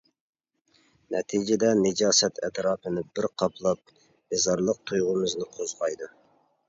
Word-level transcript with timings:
نەتىجىدە، 1.15 1.69
نىجاسەت 1.81 2.41
ئەتراپىنى 2.47 3.03
بىر 3.19 3.29
قاپلاپ، 3.43 3.95
بىزارلىق 4.33 4.81
تۇيغۇمىزنى 4.93 5.49
قوزغايدۇ. 5.59 6.11